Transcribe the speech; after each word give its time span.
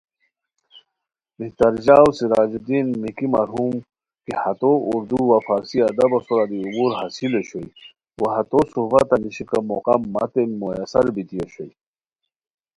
مہتر 1.37 1.73
ژاؤ 1.85 2.09
سراج 2.17 2.53
الدین 2.57 2.87
میکی 3.01 3.27
مرحوم 3.35 3.73
کی 4.23 4.33
ہتو 4.41 4.71
اردو 4.93 5.19
وا 5.29 5.37
فارسی 5.45 5.77
ادبو 5.87 6.19
سورا 6.25 6.45
دی 6.49 6.57
عبور 6.67 6.91
حاصل 6.99 7.31
اوشوئے 7.37 7.67
وا 8.21 8.29
ہتو 8.35 8.59
صحبتہ 8.73 9.15
نیشیکو 9.21 9.57
موقعہ 9.69 9.97
متے 10.13 10.43
میسر 10.59 11.05
بیتی 11.15 11.37
اوشوئے 11.41 11.73